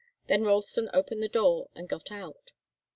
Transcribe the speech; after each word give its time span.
Then 0.25 0.41
Ralston 0.45 0.89
opened 0.95 1.21
the 1.21 1.29
door 1.29 1.69
and 1.75 1.87
got 1.87 2.11
out. 2.11 2.53